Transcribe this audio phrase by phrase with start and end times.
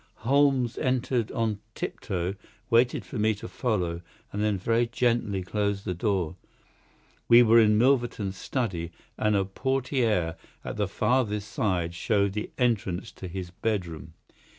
[0.25, 2.33] Holmes entered on tiptoe,
[2.71, 4.01] waited for me to follow,
[4.33, 6.37] and then very gently closed the door.
[7.27, 13.11] We were in Milverton's study, and a PORTIERE at the farther side showed the entrance
[13.11, 14.15] to his bedroom.